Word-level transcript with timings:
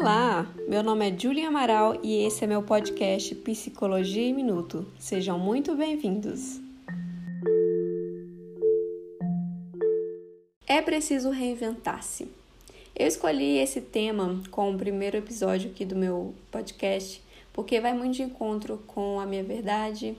Olá, 0.00 0.50
meu 0.66 0.82
nome 0.82 1.10
é 1.10 1.14
Julia 1.18 1.48
Amaral 1.48 2.00
e 2.02 2.24
esse 2.24 2.42
é 2.42 2.46
meu 2.46 2.62
podcast 2.62 3.34
Psicologia 3.34 4.22
em 4.22 4.32
Minuto. 4.32 4.86
Sejam 4.98 5.38
muito 5.38 5.76
bem-vindos. 5.76 6.58
É 10.66 10.80
preciso 10.80 11.28
reinventar-se. 11.28 12.26
Eu 12.96 13.06
escolhi 13.06 13.58
esse 13.58 13.82
tema 13.82 14.42
como 14.50 14.74
o 14.74 14.78
primeiro 14.78 15.18
episódio 15.18 15.70
aqui 15.70 15.84
do 15.84 15.94
meu 15.94 16.34
podcast 16.50 17.22
porque 17.52 17.78
vai 17.78 17.92
muito 17.92 18.14
de 18.14 18.22
encontro 18.22 18.78
com 18.86 19.20
a 19.20 19.26
minha 19.26 19.44
verdade, 19.44 20.16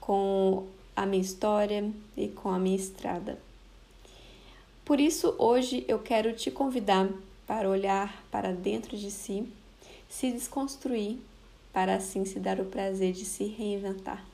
com 0.00 0.66
a 0.96 1.06
minha 1.06 1.22
história 1.22 1.88
e 2.16 2.26
com 2.26 2.48
a 2.48 2.58
minha 2.58 2.74
estrada. 2.74 3.38
Por 4.84 4.98
isso, 4.98 5.32
hoje 5.38 5.84
eu 5.86 6.00
quero 6.00 6.32
te 6.32 6.50
convidar 6.50 7.08
para 7.46 7.68
olhar 7.68 8.24
para 8.30 8.52
dentro 8.52 8.96
de 8.96 9.10
si, 9.10 9.46
se 10.08 10.30
desconstruir, 10.30 11.18
para 11.72 11.94
assim 11.96 12.24
se 12.24 12.38
dar 12.38 12.60
o 12.60 12.66
prazer 12.66 13.12
de 13.12 13.24
se 13.24 13.44
reinventar. 13.44 14.24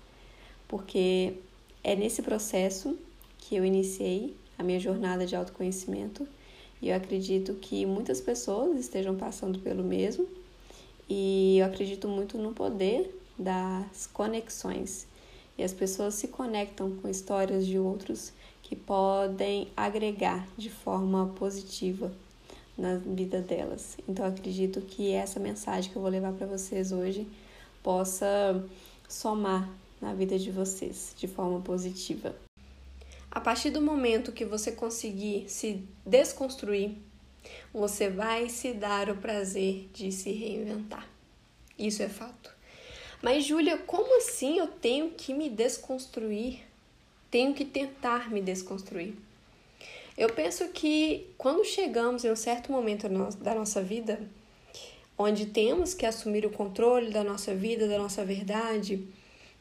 Porque 0.66 1.34
é 1.82 1.94
nesse 1.94 2.22
processo 2.22 2.98
que 3.38 3.56
eu 3.56 3.64
iniciei 3.64 4.36
a 4.58 4.62
minha 4.62 4.80
jornada 4.80 5.24
de 5.24 5.36
autoconhecimento 5.36 6.26
e 6.82 6.90
eu 6.90 6.96
acredito 6.96 7.54
que 7.54 7.86
muitas 7.86 8.20
pessoas 8.20 8.78
estejam 8.78 9.16
passando 9.16 9.58
pelo 9.60 9.82
mesmo 9.82 10.28
e 11.08 11.58
eu 11.58 11.66
acredito 11.66 12.08
muito 12.08 12.36
no 12.36 12.52
poder 12.52 13.14
das 13.38 14.06
conexões. 14.06 15.06
E 15.56 15.62
as 15.62 15.72
pessoas 15.72 16.14
se 16.14 16.28
conectam 16.28 16.96
com 16.96 17.08
histórias 17.08 17.66
de 17.66 17.78
outros 17.78 18.32
que 18.62 18.76
podem 18.76 19.68
agregar 19.76 20.46
de 20.56 20.68
forma 20.68 21.32
positiva 21.36 22.12
na 22.78 22.96
vida 22.96 23.42
delas. 23.42 23.98
Então 24.08 24.24
acredito 24.24 24.80
que 24.80 25.12
essa 25.12 25.40
mensagem 25.40 25.90
que 25.90 25.96
eu 25.96 26.02
vou 26.02 26.10
levar 26.10 26.32
para 26.32 26.46
vocês 26.46 26.92
hoje 26.92 27.26
possa 27.82 28.64
somar 29.08 29.68
na 30.00 30.14
vida 30.14 30.38
de 30.38 30.52
vocês 30.52 31.12
de 31.16 31.26
forma 31.26 31.60
positiva. 31.60 32.34
A 33.30 33.40
partir 33.40 33.70
do 33.70 33.82
momento 33.82 34.32
que 34.32 34.44
você 34.44 34.72
conseguir 34.72 35.48
se 35.48 35.82
desconstruir, 36.06 36.92
você 37.72 38.08
vai 38.08 38.48
se 38.48 38.72
dar 38.72 39.10
o 39.10 39.16
prazer 39.16 39.88
de 39.92 40.10
se 40.12 40.30
reinventar. 40.30 41.06
Isso 41.78 42.02
é 42.02 42.08
fato. 42.08 42.56
Mas, 43.20 43.44
Júlia, 43.44 43.78
como 43.78 44.16
assim 44.18 44.58
eu 44.58 44.68
tenho 44.68 45.10
que 45.10 45.34
me 45.34 45.50
desconstruir? 45.50 46.60
Tenho 47.30 47.52
que 47.52 47.64
tentar 47.64 48.30
me 48.30 48.40
desconstruir. 48.40 49.14
Eu 50.18 50.30
penso 50.30 50.66
que 50.70 51.30
quando 51.38 51.64
chegamos 51.64 52.24
em 52.24 52.32
um 52.32 52.34
certo 52.34 52.72
momento 52.72 53.08
da 53.38 53.54
nossa 53.54 53.80
vida, 53.80 54.20
onde 55.16 55.46
temos 55.46 55.94
que 55.94 56.04
assumir 56.04 56.44
o 56.44 56.50
controle 56.50 57.12
da 57.12 57.22
nossa 57.22 57.54
vida, 57.54 57.86
da 57.86 57.96
nossa 57.98 58.24
verdade, 58.24 59.06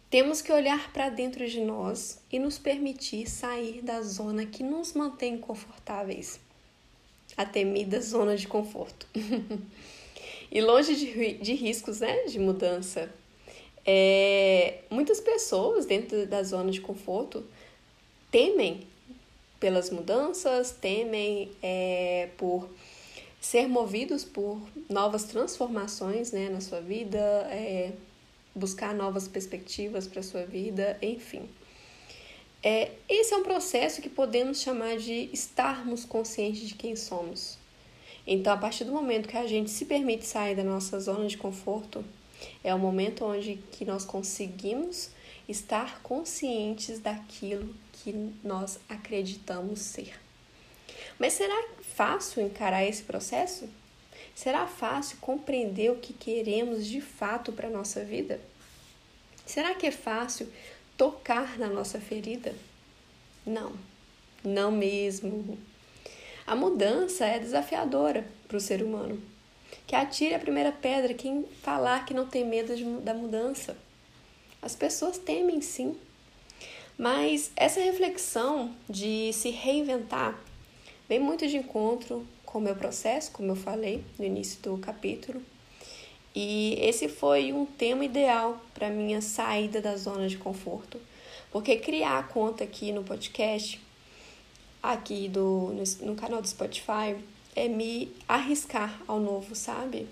temos 0.09 0.41
que 0.41 0.51
olhar 0.51 0.91
para 0.91 1.09
dentro 1.09 1.47
de 1.47 1.61
nós 1.61 2.19
e 2.31 2.39
nos 2.39 2.57
permitir 2.57 3.29
sair 3.29 3.83
da 3.83 4.01
zona 4.01 4.47
que 4.47 4.63
nos 4.63 4.93
mantém 4.93 5.37
confortáveis 5.37 6.39
a 7.37 7.45
temida 7.45 8.01
zona 8.01 8.35
de 8.35 8.47
conforto. 8.47 9.05
e 10.51 10.59
longe 10.59 10.95
de, 10.95 11.33
de 11.35 11.53
riscos 11.53 11.99
né, 11.99 12.23
de 12.23 12.39
mudança. 12.39 13.13
É, 13.85 14.79
muitas 14.89 15.19
pessoas 15.21 15.85
dentro 15.85 16.25
da 16.25 16.41
zona 16.41 16.71
de 16.71 16.81
conforto 16.81 17.45
temem 18.31 18.87
pelas 19.59 19.89
mudanças, 19.89 20.71
temem 20.71 21.51
é, 21.61 22.29
por 22.37 22.69
ser 23.39 23.67
movidos 23.67 24.23
por 24.23 24.61
novas 24.89 25.23
transformações 25.25 26.31
né, 26.31 26.49
na 26.49 26.61
sua 26.61 26.81
vida, 26.81 27.19
é, 27.51 27.93
buscar 28.53 28.93
novas 28.93 29.27
perspectivas 29.27 30.07
para 30.07 30.19
a 30.19 30.23
sua 30.23 30.45
vida, 30.45 30.97
enfim. 31.01 31.47
É, 32.63 32.91
esse 33.07 33.33
é 33.33 33.37
um 33.37 33.43
processo 33.43 34.01
que 34.01 34.09
podemos 34.09 34.61
chamar 34.61 34.97
de 34.97 35.29
estarmos 35.31 36.03
conscientes 36.03 36.67
de 36.67 36.75
quem 36.75 36.95
somos. 36.95 37.57
Então, 38.25 38.51
a 38.51 38.57
partir 38.57 38.83
do 38.83 38.91
momento 38.91 39.29
que 39.29 39.37
a 39.37 39.47
gente 39.47 39.69
se 39.69 39.85
permite 39.85 40.25
sair 40.25 40.55
da 40.55 40.63
nossa 40.63 40.99
zona 40.99 41.27
de 41.27 41.37
conforto, 41.37 42.03
é 42.63 42.73
o 42.73 42.79
momento 42.79 43.23
onde 43.23 43.59
que 43.71 43.85
nós 43.85 44.03
conseguimos 44.03 45.09
estar 45.47 46.01
conscientes 46.01 46.99
daquilo 46.99 47.73
que 48.07 48.31
nós 48.41 48.79
acreditamos 48.87 49.81
ser. 49.81 50.13
Mas 51.19 51.33
será 51.33 51.61
fácil 51.81 52.41
encarar 52.41 52.85
esse 52.85 53.03
processo? 53.03 53.67
Será 54.33 54.65
fácil 54.65 55.17
compreender 55.19 55.91
o 55.91 55.97
que 55.97 56.13
queremos 56.13 56.85
de 56.87 57.01
fato 57.01 57.51
para 57.51 57.67
a 57.67 57.71
nossa 57.71 58.05
vida? 58.05 58.39
Será 59.45 59.75
que 59.75 59.85
é 59.85 59.91
fácil 59.91 60.49
tocar 60.95 61.59
na 61.59 61.67
nossa 61.67 61.99
ferida? 61.99 62.55
Não, 63.45 63.73
não 64.41 64.71
mesmo. 64.71 65.57
A 66.45 66.55
mudança 66.55 67.25
é 67.25 67.39
desafiadora 67.39 68.25
para 68.47 68.55
o 68.55 68.61
ser 68.61 68.81
humano. 68.81 69.21
Que 69.85 69.97
atire 69.97 70.33
a 70.33 70.39
primeira 70.39 70.71
pedra 70.71 71.13
quem 71.13 71.43
falar 71.61 72.05
que 72.05 72.13
não 72.13 72.25
tem 72.25 72.45
medo 72.45 72.73
de, 72.73 72.85
da 73.01 73.13
mudança. 73.13 73.75
As 74.61 74.77
pessoas 74.77 75.17
temem 75.17 75.59
sim, 75.59 75.97
mas 76.97 77.51
essa 77.55 77.79
reflexão 77.79 78.73
de 78.89 79.31
se 79.31 79.49
reinventar 79.51 80.37
vem 81.07 81.19
muito 81.19 81.47
de 81.47 81.57
encontro 81.57 82.25
com 82.43 82.57
o 82.57 82.61
meu 82.61 82.75
processo, 82.75 83.31
como 83.31 83.51
eu 83.51 83.55
falei 83.55 84.03
no 84.17 84.25
início 84.25 84.59
do 84.61 84.77
capítulo. 84.77 85.41
E 86.33 86.75
esse 86.79 87.07
foi 87.07 87.53
um 87.53 87.65
tema 87.65 88.05
ideal 88.05 88.59
para 88.73 88.89
minha 88.89 89.21
saída 89.21 89.81
da 89.81 89.95
zona 89.95 90.27
de 90.27 90.37
conforto, 90.37 90.99
porque 91.51 91.77
criar 91.77 92.19
a 92.19 92.23
conta 92.23 92.63
aqui 92.63 92.91
no 92.91 93.03
podcast, 93.03 93.79
aqui 94.81 95.27
do, 95.27 95.73
no, 95.73 96.07
no 96.07 96.15
canal 96.15 96.41
do 96.41 96.47
Spotify, 96.47 97.15
é 97.55 97.67
me 97.67 98.11
arriscar 98.27 99.01
ao 99.07 99.19
novo, 99.19 99.55
sabe? 99.55 100.07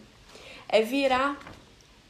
É 0.67 0.81
virar 0.81 1.40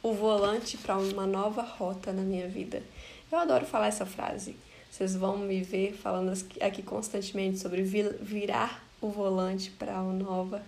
o 0.02 0.12
volante 0.12 0.78
para 0.78 0.96
uma 0.96 1.26
nova 1.26 1.62
rota 1.62 2.12
na 2.12 2.22
minha 2.22 2.48
vida. 2.48 2.82
Eu 3.30 3.38
adoro 3.38 3.66
falar 3.66 3.88
essa 3.88 4.06
frase. 4.06 4.56
Vocês 4.96 5.14
vão 5.14 5.36
me 5.36 5.60
ver 5.60 5.92
falando 5.92 6.32
aqui 6.58 6.82
constantemente 6.82 7.58
sobre 7.58 7.82
virar 7.82 8.82
o 8.98 9.10
volante 9.10 9.70
para 9.72 10.00
uma 10.00 10.14
nova 10.14 10.62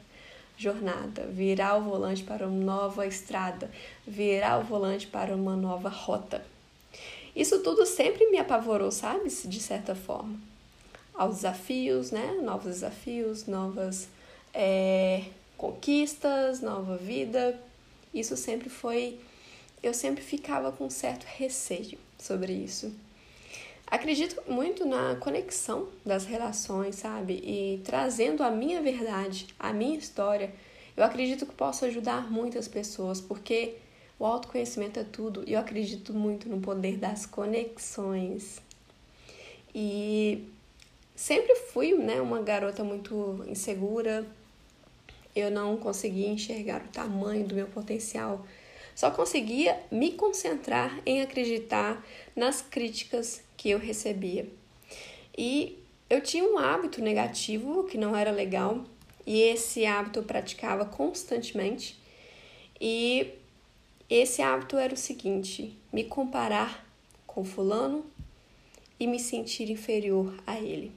jornada, 0.55 1.25
virar 1.29 1.79
o 1.79 1.85
volante 1.85 2.23
para 2.25 2.47
uma 2.47 2.63
nova 2.63 3.07
estrada, 3.07 3.71
virar 4.07 4.59
o 4.59 4.65
volante 4.65 5.07
para 5.07 5.35
uma 5.35 5.57
nova 5.57 5.89
rota. 5.89 6.45
Isso 7.35 7.61
tudo 7.61 7.87
sempre 7.87 8.27
me 8.27 8.37
apavorou, 8.37 8.91
sabe? 8.91 9.31
De 9.31 9.61
certa 9.61 9.95
forma. 9.95 10.39
Aos 11.15 11.37
desafios, 11.37 12.11
né? 12.11 12.39
Novos 12.43 12.67
desafios, 12.67 13.47
novas 13.47 14.11
é, 14.53 15.25
conquistas, 15.57 16.61
nova 16.61 16.99
vida. 16.99 17.59
Isso 18.13 18.37
sempre 18.37 18.69
foi. 18.69 19.19
Eu 19.83 19.95
sempre 19.95 20.23
ficava 20.23 20.71
com 20.71 20.91
certo 20.91 21.25
receio 21.25 21.99
sobre 22.19 22.53
isso. 22.53 22.93
Acredito 23.91 24.43
muito 24.47 24.85
na 24.85 25.17
conexão 25.17 25.89
das 26.05 26.27
relações, 26.27 26.97
sabe? 26.97 27.35
E 27.35 27.81
trazendo 27.85 28.43
a 28.43 28.51
minha 28.51 28.83
verdade, 28.83 29.47
a 29.59 29.73
minha 29.73 29.97
história, 29.99 30.53
eu 30.95 31.03
acredito 31.03 31.47
que 31.47 31.55
posso 31.55 31.85
ajudar 31.87 32.31
muitas 32.31 32.69
pessoas, 32.69 33.21
porque 33.21 33.77
o 34.19 34.27
autoconhecimento 34.27 35.01
é 35.01 35.05
tudo 35.05 35.43
e 35.47 35.55
eu 35.55 35.61
acredito 35.61 36.13
muito 36.13 36.49
no 36.49 36.61
poder 36.61 36.99
das 36.99 37.25
conexões. 37.25 38.61
E 39.75 40.45
sempre 41.15 41.55
fui 41.55 41.95
né, 41.95 42.21
uma 42.21 42.43
garota 42.43 42.85
muito 42.85 43.43
insegura, 43.47 44.27
eu 45.35 45.51
não 45.51 45.77
conseguia 45.77 46.29
enxergar 46.29 46.83
o 46.83 46.89
tamanho 46.89 47.47
do 47.47 47.55
meu 47.55 47.69
potencial 47.69 48.45
só 48.99 49.13
conseguia 49.13 49.81
me 49.93 50.11
concentrar 50.11 51.01
em 51.07 51.23
acreditar 51.23 52.05
nas 52.35 52.61
críticas 52.61 53.41
que 53.57 53.71
eu 53.71 53.79
recebia. 53.79 54.49
E 55.39 55.79
eu 56.11 56.21
tinha 56.21 56.43
um 56.43 56.59
hábito 56.59 57.01
negativo 57.01 57.85
que 57.85 57.97
não 57.97 58.17
era 58.17 58.33
legal, 58.33 58.83
e 59.25 59.41
esse 59.41 59.87
hábito 59.87 60.19
eu 60.19 60.25
praticava 60.25 60.85
constantemente. 60.85 61.97
E 62.81 63.35
esse 64.11 64.43
hábito 64.43 64.77
era 64.77 64.93
o 64.93 64.97
seguinte: 64.97 65.79
me 65.93 66.03
comparar 66.03 66.85
com 67.25 67.45
Fulano 67.45 68.05
e 68.99 69.07
me 69.07 69.21
sentir 69.21 69.71
inferior 69.71 70.35
a 70.45 70.59
ele. 70.59 70.91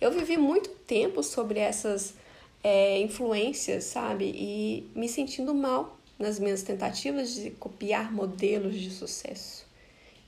Eu 0.00 0.12
vivi 0.12 0.36
muito 0.36 0.70
tempo 0.86 1.20
sobre 1.20 1.58
essas 1.58 2.14
é, 2.62 3.00
influências, 3.00 3.82
sabe? 3.82 4.32
E 4.36 4.88
me 4.94 5.08
sentindo 5.08 5.52
mal 5.52 5.98
nas 6.22 6.38
minhas 6.38 6.62
tentativas 6.62 7.34
de 7.34 7.50
copiar 7.50 8.12
modelos 8.12 8.78
de 8.78 8.90
sucesso. 8.90 9.66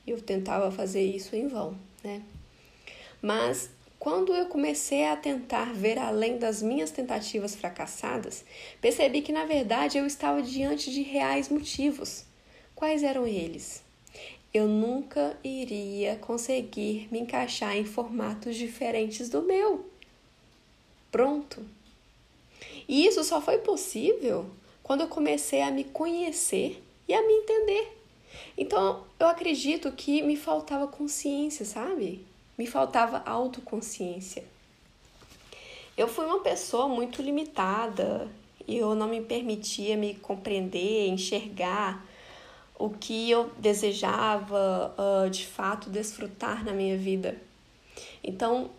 Eu 0.05 0.21
tentava 0.21 0.71
fazer 0.73 1.03
isso 1.03 1.37
em 1.37 1.47
vão, 1.47 1.79
né? 2.03 2.21
Mas 3.23 3.71
quando 3.99 4.35
eu 4.35 4.47
comecei 4.47 5.07
a 5.07 5.17
tentar 5.17 5.73
ver 5.73 5.97
além 5.97 6.37
das 6.37 6.61
minhas 6.61 6.91
tentativas 6.91 7.55
fracassadas, 7.55 8.45
percebi 8.81 9.23
que 9.23 9.33
na 9.33 9.47
verdade 9.47 9.97
eu 9.97 10.05
estava 10.05 10.43
diante 10.43 10.91
de 10.91 11.01
reais 11.01 11.49
motivos. 11.49 12.25
Quais 12.75 13.05
eram 13.05 13.25
eles? 13.25 13.83
Eu 14.53 14.67
nunca 14.67 15.39
iria 15.45 16.17
conseguir 16.17 17.09
me 17.11 17.21
encaixar 17.21 17.77
em 17.77 17.85
formatos 17.85 18.57
diferentes 18.57 19.29
do 19.29 19.43
meu. 19.43 19.89
Pronto. 21.11 21.65
E 22.89 23.07
isso 23.07 23.23
só 23.23 23.41
foi 23.41 23.59
possível 23.59 24.51
quando 24.85 25.01
eu 25.01 25.09
comecei 25.09 25.63
a 25.63 25.71
me 25.71 25.83
conhecer 25.83 26.81
e 27.09 27.15
a 27.15 27.27
me 27.27 27.33
entender. 27.33 27.99
Então, 28.57 29.03
eu 29.19 29.27
acredito 29.27 29.91
que 29.91 30.23
me 30.23 30.37
faltava 30.37 30.87
consciência, 30.87 31.65
sabe? 31.65 32.25
Me 32.57 32.67
faltava 32.67 33.23
autoconsciência. 33.25 34.45
Eu 35.97 36.07
fui 36.07 36.27
uma 36.27 36.41
pessoa 36.41 36.87
muito 36.87 37.23
limitada 37.23 38.29
e 38.69 38.77
eu 38.77 38.95
não 38.95 39.09
me 39.09 39.23
permitia 39.23 39.97
me 39.97 40.15
compreender, 40.15 41.09
enxergar 41.09 42.05
o 42.79 42.91
que 42.91 43.31
eu 43.31 43.51
desejava 43.59 44.95
uh, 44.99 45.31
de 45.31 45.47
fato 45.47 45.89
desfrutar 45.89 46.65
na 46.65 46.73
minha 46.73 46.97
vida. 46.97 47.41
Então, 48.23 48.71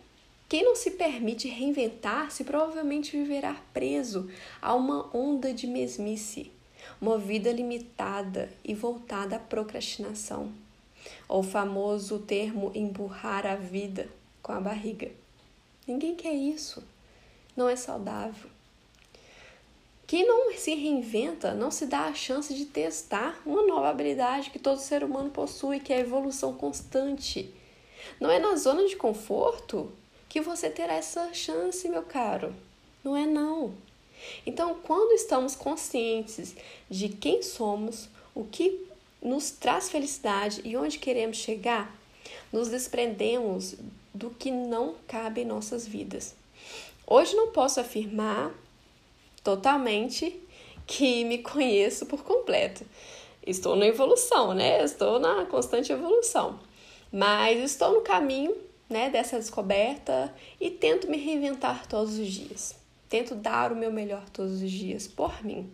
quem 0.48 0.62
não 0.62 0.76
se 0.76 0.92
permite 0.92 1.48
reinventar-se 1.48 2.44
provavelmente 2.44 3.16
viverá 3.16 3.60
preso 3.74 4.30
a 4.62 4.74
uma 4.74 5.10
onda 5.16 5.52
de 5.52 5.66
mesmice, 5.66 6.52
uma 7.00 7.18
vida 7.18 7.50
limitada 7.50 8.52
e 8.64 8.72
voltada 8.72 9.36
à 9.36 9.38
procrastinação, 9.40 10.52
ou 11.28 11.40
o 11.40 11.42
famoso 11.42 12.20
termo 12.20 12.70
empurrar 12.76 13.44
a 13.44 13.56
vida 13.56 14.08
com 14.40 14.52
a 14.52 14.60
barriga. 14.60 15.10
Ninguém 15.86 16.14
quer 16.14 16.34
isso. 16.34 16.82
Não 17.56 17.68
é 17.68 17.74
saudável. 17.74 18.50
Quem 20.06 20.24
não 20.24 20.52
se 20.52 20.72
reinventa 20.72 21.54
não 21.54 21.72
se 21.72 21.86
dá 21.86 22.02
a 22.02 22.14
chance 22.14 22.54
de 22.54 22.66
testar 22.66 23.40
uma 23.44 23.66
nova 23.66 23.88
habilidade 23.88 24.50
que 24.50 24.58
todo 24.58 24.78
ser 24.78 25.02
humano 25.02 25.30
possui, 25.30 25.80
que 25.80 25.92
é 25.92 25.96
a 25.96 26.00
evolução 26.00 26.54
constante. 26.54 27.52
Não 28.20 28.30
é 28.30 28.38
na 28.38 28.54
zona 28.54 28.86
de 28.86 28.94
conforto 28.94 29.90
que 30.28 30.40
você 30.40 30.70
terá 30.70 30.94
essa 30.94 31.32
chance, 31.32 31.88
meu 31.88 32.02
caro. 32.02 32.54
Não 33.04 33.16
é 33.16 33.26
não. 33.26 33.74
Então, 34.46 34.74
quando 34.82 35.12
estamos 35.12 35.54
conscientes 35.54 36.54
de 36.90 37.08
quem 37.08 37.42
somos, 37.42 38.08
o 38.34 38.44
que 38.44 38.86
nos 39.22 39.50
traz 39.50 39.88
felicidade 39.88 40.60
e 40.64 40.76
onde 40.76 40.98
queremos 40.98 41.36
chegar, 41.36 41.94
nos 42.52 42.68
desprendemos 42.68 43.76
do 44.12 44.30
que 44.30 44.50
não 44.50 44.94
cabe 45.06 45.42
em 45.42 45.44
nossas 45.44 45.86
vidas. 45.86 46.34
Hoje 47.06 47.36
não 47.36 47.48
posso 47.48 47.80
afirmar 47.80 48.52
totalmente 49.44 50.40
que 50.86 51.24
me 51.24 51.38
conheço 51.38 52.06
por 52.06 52.22
completo. 52.22 52.84
Estou 53.46 53.76
na 53.76 53.86
evolução, 53.86 54.54
né? 54.54 54.82
Estou 54.82 55.20
na 55.20 55.44
constante 55.46 55.92
evolução. 55.92 56.58
Mas 57.12 57.58
estou 57.60 57.92
no 57.92 58.00
caminho, 58.00 58.56
né, 58.88 59.10
dessa 59.10 59.38
descoberta 59.38 60.34
e 60.60 60.70
tento 60.70 61.10
me 61.10 61.16
reinventar 61.16 61.86
todos 61.86 62.18
os 62.18 62.28
dias. 62.28 62.76
Tento 63.08 63.34
dar 63.34 63.72
o 63.72 63.76
meu 63.76 63.92
melhor 63.92 64.28
todos 64.30 64.62
os 64.62 64.70
dias 64.70 65.06
por 65.06 65.44
mim. 65.44 65.70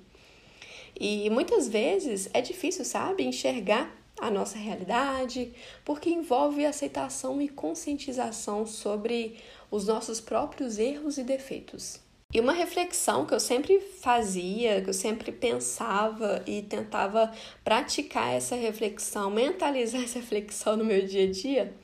E 0.99 1.29
muitas 1.31 1.69
vezes 1.69 2.29
é 2.32 2.41
difícil, 2.41 2.85
sabe, 2.85 3.25
enxergar 3.25 3.94
a 4.20 4.31
nossa 4.31 4.59
realidade, 4.59 5.53
porque 5.85 6.11
envolve 6.11 6.64
aceitação 6.64 7.41
e 7.41 7.49
conscientização 7.49 8.67
sobre 8.67 9.37
os 9.70 9.87
nossos 9.87 10.20
próprios 10.20 10.79
erros 10.79 11.19
e 11.19 11.25
defeitos. 11.25 12.00
E 12.32 12.41
uma 12.41 12.53
reflexão 12.53 13.26
que 13.26 13.35
eu 13.35 13.41
sempre 13.41 13.79
fazia, 13.81 14.81
que 14.81 14.88
eu 14.88 14.94
sempre 14.94 15.31
pensava 15.31 16.43
e 16.47 16.62
tentava 16.62 17.31
praticar 17.62 18.32
essa 18.32 18.56
reflexão, 18.56 19.31
mentalizar 19.31 20.00
essa 20.05 20.19
reflexão 20.19 20.76
no 20.76 20.85
meu 20.85 21.05
dia 21.06 21.25
a 21.25 21.31
dia, 21.31 21.75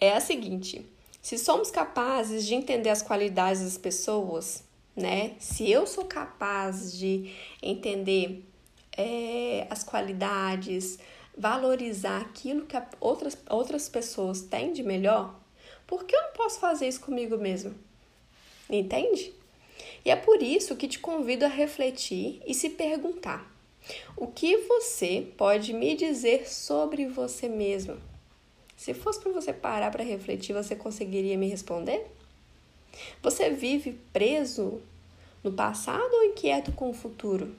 é 0.00 0.12
a 0.12 0.20
seguinte: 0.20 0.84
se 1.20 1.38
somos 1.38 1.70
capazes 1.70 2.46
de 2.46 2.54
entender 2.54 2.90
as 2.90 3.02
qualidades 3.02 3.62
das 3.62 3.78
pessoas, 3.78 4.64
né? 4.94 5.34
Se 5.38 5.70
eu 5.70 5.86
sou 5.86 6.04
capaz 6.04 6.96
de 6.96 7.34
entender 7.62 8.44
é, 8.96 9.66
as 9.68 9.82
qualidades, 9.82 10.98
valorizar 11.36 12.20
aquilo 12.20 12.66
que 12.66 12.76
outras, 13.00 13.36
outras 13.50 13.88
pessoas 13.88 14.40
têm 14.40 14.72
de 14.72 14.82
melhor, 14.82 15.38
por 15.86 16.04
que 16.04 16.16
eu 16.16 16.22
não 16.22 16.32
posso 16.32 16.58
fazer 16.58 16.88
isso 16.88 17.00
comigo 17.00 17.36
mesmo? 17.36 17.74
Entende? 18.68 19.32
E 20.04 20.10
é 20.10 20.16
por 20.16 20.42
isso 20.42 20.76
que 20.76 20.88
te 20.88 20.98
convido 20.98 21.44
a 21.44 21.48
refletir 21.48 22.40
e 22.46 22.54
se 22.54 22.70
perguntar: 22.70 23.52
o 24.16 24.26
que 24.26 24.56
você 24.58 25.26
pode 25.36 25.72
me 25.72 25.94
dizer 25.94 26.48
sobre 26.48 27.06
você 27.06 27.48
mesmo? 27.48 27.98
Se 28.76 28.92
fosse 28.92 29.20
para 29.20 29.32
você 29.32 29.52
parar 29.52 29.90
para 29.90 30.04
refletir, 30.04 30.52
você 30.52 30.76
conseguiria 30.76 31.36
me 31.36 31.48
responder? 31.48 32.06
Você 33.22 33.50
vive 33.50 33.98
preso 34.12 34.80
no 35.42 35.52
passado 35.52 36.12
ou 36.12 36.24
inquieto 36.24 36.72
com 36.72 36.90
o 36.90 36.94
futuro? 36.94 37.54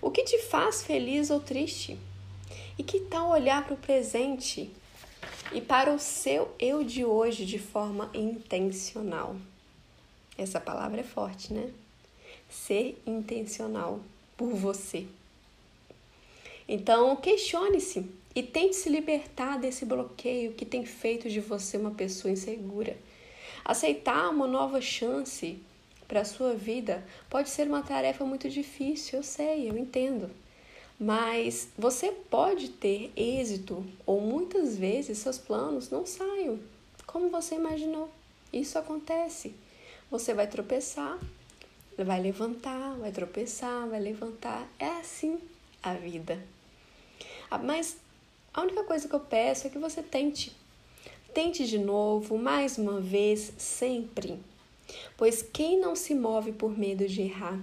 O 0.00 0.10
que 0.10 0.22
te 0.22 0.38
faz 0.38 0.82
feliz 0.82 1.30
ou 1.30 1.40
triste? 1.40 1.98
E 2.78 2.82
que 2.82 3.00
tal 3.00 3.30
olhar 3.30 3.64
para 3.64 3.74
o 3.74 3.78
presente 3.78 4.70
e 5.52 5.60
para 5.60 5.92
o 5.92 5.98
seu 5.98 6.54
eu 6.58 6.84
de 6.84 7.04
hoje 7.04 7.44
de 7.44 7.58
forma 7.58 8.10
intencional? 8.14 9.36
Essa 10.36 10.60
palavra 10.60 11.00
é 11.00 11.04
forte, 11.04 11.52
né? 11.52 11.70
Ser 12.48 13.00
intencional 13.06 14.00
por 14.36 14.54
você. 14.54 15.06
Então, 16.68 17.14
questione-se 17.16 18.08
e 18.34 18.42
tente 18.42 18.76
se 18.76 18.88
libertar 18.88 19.58
desse 19.58 19.84
bloqueio 19.84 20.52
que 20.52 20.64
tem 20.64 20.84
feito 20.84 21.28
de 21.28 21.40
você 21.40 21.76
uma 21.76 21.90
pessoa 21.90 22.32
insegura. 22.32 22.96
Aceitar 23.64 24.30
uma 24.30 24.46
nova 24.46 24.80
chance 24.80 25.58
para 26.08 26.20
a 26.20 26.24
sua 26.24 26.54
vida 26.54 27.04
pode 27.30 27.50
ser 27.50 27.66
uma 27.66 27.82
tarefa 27.82 28.24
muito 28.24 28.48
difícil, 28.48 29.18
eu 29.18 29.22
sei, 29.22 29.70
eu 29.70 29.76
entendo. 29.76 30.30
Mas 30.98 31.68
você 31.76 32.12
pode 32.12 32.68
ter 32.68 33.12
êxito 33.16 33.84
ou 34.06 34.20
muitas 34.20 34.76
vezes 34.76 35.18
seus 35.18 35.38
planos 35.38 35.90
não 35.90 36.06
saiam 36.06 36.58
como 37.06 37.28
você 37.28 37.56
imaginou. 37.56 38.10
Isso 38.52 38.78
acontece. 38.78 39.54
Você 40.10 40.34
vai 40.34 40.46
tropeçar, 40.46 41.18
vai 41.96 42.20
levantar, 42.20 42.94
vai 42.96 43.10
tropeçar, 43.10 43.88
vai 43.88 44.00
levantar. 44.00 44.66
É 44.78 44.88
assim 45.00 45.38
a 45.82 45.94
vida. 45.94 46.42
Ah, 47.50 47.58
mas 47.58 47.96
a 48.52 48.62
única 48.62 48.84
coisa 48.84 49.08
que 49.08 49.14
eu 49.14 49.20
peço 49.20 49.66
é 49.66 49.70
que 49.70 49.78
você 49.78 50.02
tente. 50.02 50.54
Tente 51.34 51.66
de 51.66 51.78
novo, 51.78 52.36
mais 52.36 52.76
uma 52.78 53.00
vez, 53.00 53.52
sempre. 53.56 54.38
Pois 55.16 55.42
quem 55.42 55.80
não 55.80 55.96
se 55.96 56.14
move 56.14 56.52
por 56.52 56.76
medo 56.76 57.06
de 57.06 57.22
errar, 57.22 57.58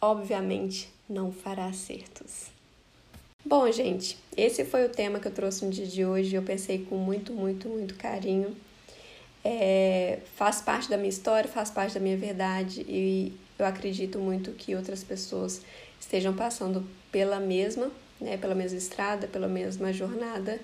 obviamente 0.00 0.90
não 1.08 1.32
fará 1.32 1.66
acertos. 1.66 2.46
Bom, 3.44 3.70
gente, 3.72 4.18
esse 4.36 4.64
foi 4.64 4.84
o 4.84 4.90
tema 4.90 5.18
que 5.18 5.28
eu 5.28 5.32
trouxe 5.32 5.64
no 5.64 5.70
dia 5.70 5.86
de 5.86 6.04
hoje. 6.04 6.34
Eu 6.34 6.42
pensei 6.42 6.84
com 6.84 6.96
muito, 6.96 7.32
muito, 7.32 7.68
muito 7.68 7.94
carinho 7.94 8.54
é, 9.44 10.18
faz 10.36 10.60
parte 10.60 10.90
da 10.90 10.96
minha 10.96 11.08
história, 11.08 11.48
faz 11.48 11.70
parte 11.70 11.94
da 11.94 12.00
minha 12.00 12.16
verdade 12.16 12.82
e 12.82 13.32
eu 13.58 13.66
acredito 13.66 14.18
muito 14.18 14.50
que 14.52 14.74
outras 14.74 15.02
pessoas 15.02 15.62
estejam 16.00 16.34
passando 16.34 16.84
pela 17.10 17.40
mesma, 17.40 17.90
né, 18.20 18.36
pela 18.36 18.54
mesma 18.54 18.78
estrada, 18.78 19.26
pela 19.26 19.48
mesma 19.48 19.92
jornada 19.92 20.58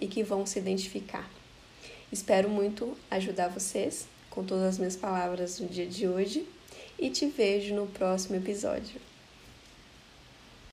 e 0.00 0.06
que 0.06 0.22
vão 0.22 0.46
se 0.46 0.58
identificar. 0.58 1.28
Espero 2.10 2.48
muito 2.48 2.96
ajudar 3.10 3.48
vocês 3.48 4.06
com 4.30 4.44
todas 4.44 4.64
as 4.64 4.78
minhas 4.78 4.96
palavras 4.96 5.60
no 5.60 5.68
dia 5.68 5.86
de 5.86 6.06
hoje 6.06 6.46
e 6.98 7.10
te 7.10 7.26
vejo 7.26 7.74
no 7.74 7.86
próximo 7.86 8.36
episódio. 8.36 9.07